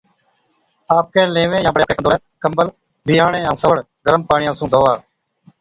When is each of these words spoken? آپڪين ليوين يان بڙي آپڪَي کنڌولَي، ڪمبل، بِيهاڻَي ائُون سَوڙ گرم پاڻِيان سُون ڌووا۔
آپڪين 0.97 1.27
ليوين 1.35 1.53
يان 1.63 1.75
بڙي 1.75 1.85
آپڪَي 1.87 1.93
کنڌولَي، 1.99 2.17
ڪمبل، 2.45 2.67
بِيهاڻَي 3.07 3.39
ائُون 3.45 3.57
سَوڙ 3.61 3.75
گرم 4.05 4.21
پاڻِيان 4.29 4.53
سُون 4.57 4.67
ڌووا۔ 4.73 4.93